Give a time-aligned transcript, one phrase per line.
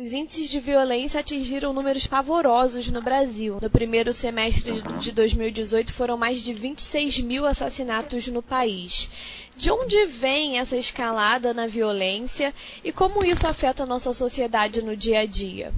[0.00, 3.58] Os índices de violência atingiram números pavorosos no Brasil.
[3.60, 9.50] No primeiro semestre de 2018 foram mais de 26 mil assassinatos no país.
[9.54, 12.50] De onde vem essa escalada na violência
[12.82, 15.68] e como isso afeta a nossa sociedade no dia a dia?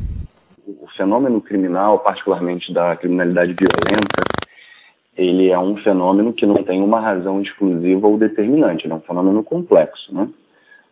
[0.69, 4.23] O fenômeno criminal, particularmente da criminalidade violenta,
[5.17, 9.43] ele é um fenômeno que não tem uma razão exclusiva ou determinante, é um fenômeno
[9.43, 10.29] complexo, né?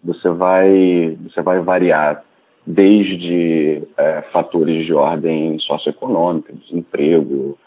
[0.03, 2.25] Você vai, você vai variar
[2.71, 7.59] desde é, fatores de ordem socioeconômica, desemprego,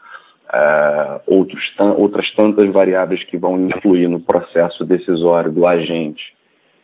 [0.51, 1.61] é, outros,
[1.97, 6.33] outras tantas variáveis que vão influir no processo decisório do agente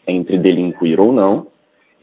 [0.07, 1.48] entre delinquir ou não.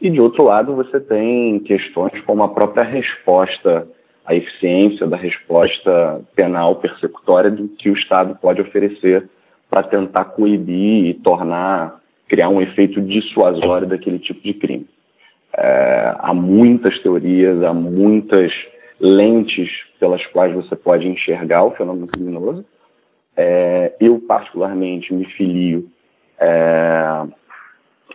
[0.01, 3.87] E, de outro lado, você tem questões como a própria resposta,
[4.25, 9.27] a eficiência da resposta penal persecutória do que o Estado pode oferecer
[9.69, 14.87] para tentar coibir e tornar, criar um efeito dissuasório daquele tipo de crime.
[15.57, 18.51] É, há muitas teorias, há muitas
[18.99, 22.63] lentes pelas quais você pode enxergar o fenômeno criminoso.
[23.35, 25.89] É, eu, particularmente, me filio
[26.39, 27.23] é,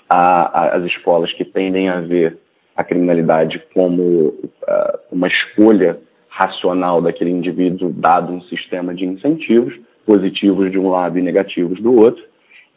[0.08, 2.38] às escolas que tendem a ver
[2.76, 10.70] a criminalidade como uh, uma escolha racional daquele indivíduo dado um sistema de incentivos, positivos
[10.70, 12.24] de um lado e negativos do outro,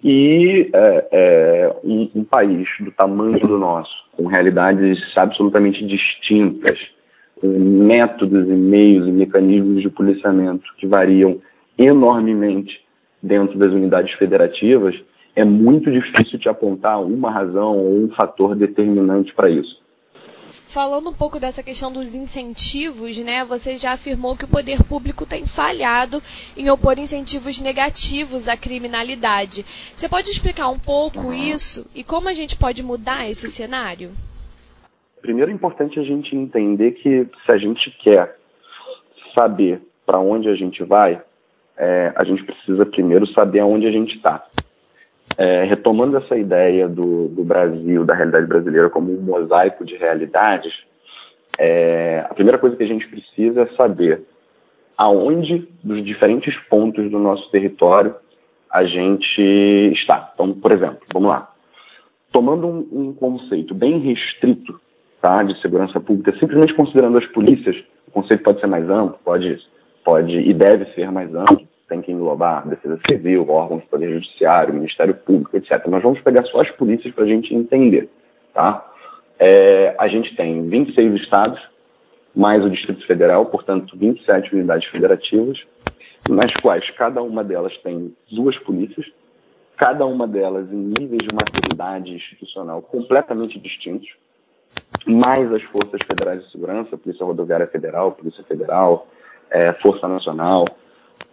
[0.04, 6.78] e é, é, um, um, país do tamanho do nosso, com realidades absolutamente distintas,
[7.40, 11.40] com métodos e meios e mecanismos de policiamento que variam
[11.78, 12.80] enormemente
[13.22, 14.96] dentro das unidades federativas,
[15.36, 19.84] é muito difícil te apontar uma razão ou um fator determinante para isso.
[20.50, 23.44] Falando um pouco dessa questão dos incentivos, né?
[23.46, 26.22] Você já afirmou que o poder público tem falhado
[26.56, 29.64] em opor incentivos negativos à criminalidade.
[29.64, 34.12] Você pode explicar um pouco isso e como a gente pode mudar esse cenário?
[35.22, 38.38] Primeiro é importante a gente entender que se a gente quer
[39.38, 41.22] saber para onde a gente vai,
[41.78, 44.46] é, a gente precisa primeiro saber aonde a gente está.
[45.38, 50.74] É, retomando essa ideia do, do, Brasil, da realidade brasileira como um mosaico de realidades,
[51.60, 54.24] é, a primeira coisa que a gente precisa é saber
[54.98, 58.16] aonde, dos diferentes pontos do nosso território,
[58.72, 59.42] a gente
[59.94, 60.32] está.
[60.34, 61.52] Então, por exemplo, vamos lá.
[62.32, 64.80] Tomando um, um conceito bem restrito
[65.22, 67.76] tá, de segurança pública, simplesmente considerando as polícias,
[68.08, 69.60] o conceito pode ser mais amplo, pode,
[70.04, 74.74] pode e deve ser mais amplo tem que englobar Defesa Civil, órgãos do Poder Judiciário,
[74.74, 75.86] Ministério Público, etc.
[75.88, 78.10] Nós vamos pegar só as polícias para a gente entender.
[78.54, 78.92] Tá?
[79.40, 81.62] É, a gente tem 26 estados,
[82.36, 85.58] mais o Distrito Federal, portanto, 27 unidades federativas,
[86.30, 89.06] nas quais cada uma delas tem duas polícias,
[89.78, 94.08] cada uma delas em níveis de maturidade institucional completamente distintos,
[95.06, 99.08] mais as forças federais de segurança, Polícia Rodoviária Federal, Polícia Federal,
[99.52, 100.66] é, Força Nacional,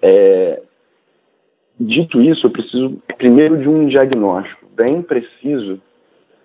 [0.02, 0.41] é,
[1.86, 5.80] dito isso, eu preciso primeiro de um diagnóstico bem preciso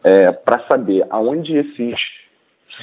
[0.03, 1.95] é, para saber aonde esses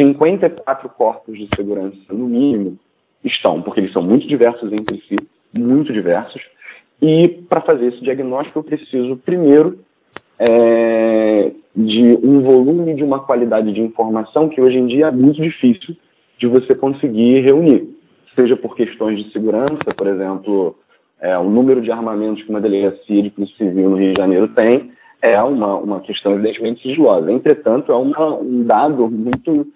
[0.01, 2.79] 54 corpos de segurança, no mínimo,
[3.23, 5.17] estão, porque eles são muito diversos entre si,
[5.53, 6.43] muito diversos,
[7.01, 9.79] e para fazer esse diagnóstico eu preciso primeiro
[10.39, 15.41] é, de um volume de uma qualidade de informação que hoje em dia é muito
[15.41, 15.97] difícil
[16.39, 17.95] de você conseguir reunir
[18.35, 20.77] seja por questões de segurança, por exemplo,
[21.25, 24.49] é, o número de armamentos que uma delegacia de polícia civil no Rio de Janeiro
[24.49, 24.93] tem
[25.23, 27.33] é uma, uma questão evidentemente sigilosa.
[27.33, 29.67] Entretanto, é uma, um dado muito,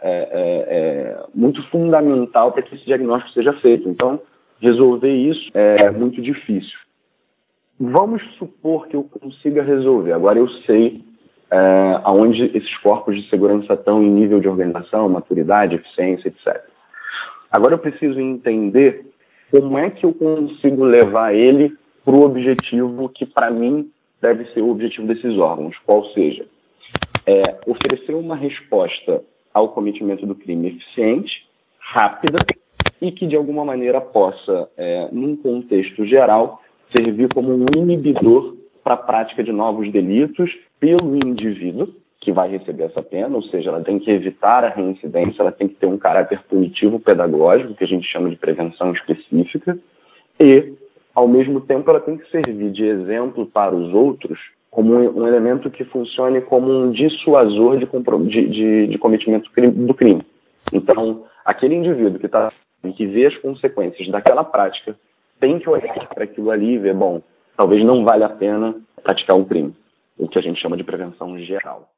[0.00, 3.86] é, é, é muito fundamental para que esse diagnóstico seja feito.
[3.86, 4.18] Então,
[4.60, 6.78] resolver isso é muito difícil.
[7.78, 10.12] Vamos supor que eu consiga resolver.
[10.12, 11.04] Agora eu sei
[11.50, 16.64] é, aonde esses corpos de segurança estão em nível de organização, maturidade, eficiência, etc.
[17.50, 19.04] Agora eu preciso entender
[19.54, 23.88] como é que eu consigo levar ele para o objetivo que, para mim,
[24.20, 26.44] deve ser o objetivo desses órgãos, qual seja,
[27.24, 29.22] é, oferecer uma resposta
[29.52, 31.46] ao cometimento do crime eficiente,
[31.78, 32.38] rápida
[33.00, 36.60] e que, de alguma maneira, possa, é, num contexto geral,
[36.92, 40.50] servir como um inibidor para a prática de novos delitos
[40.80, 41.94] pelo indivíduo
[42.24, 45.68] que vai receber essa pena, ou seja, ela tem que evitar a reincidência, ela tem
[45.68, 49.78] que ter um caráter punitivo pedagógico, que a gente chama de prevenção específica,
[50.40, 50.72] e,
[51.14, 54.38] ao mesmo tempo, ela tem que servir de exemplo para os outros
[54.70, 60.22] como um elemento que funcione como um dissuasor de, de, de, de cometimento do crime.
[60.72, 62.50] Então, aquele indivíduo que está
[62.96, 64.94] que vê as consequências daquela prática
[65.40, 67.22] tem que olhar para aquilo ali e ver, bom,
[67.56, 69.74] talvez não vale a pena praticar um crime,
[70.18, 71.88] o que a gente chama de prevenção geral.